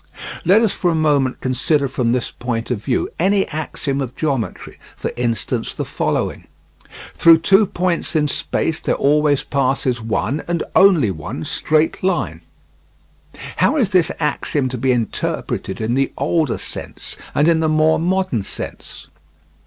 [0.45, 4.79] Let us for a moment consider from this point of view any axiom of geometry,
[4.97, 6.47] for instance, the following:
[7.13, 12.41] Through two points in space there always passes one and only one straight line.
[13.57, 17.99] How is this axiom to be interpreted in the older sense and in the more
[17.99, 19.05] modern sense?